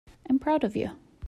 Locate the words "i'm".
0.27-0.39